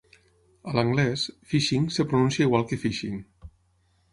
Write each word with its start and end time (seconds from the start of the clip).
A 0.69 0.73
l'anglès, 0.77 1.25
"phishing" 1.51 1.85
es 1.93 2.07
pronuncia 2.15 2.47
igual 2.49 2.67
que 2.73 2.81
"fishing". 2.87 3.21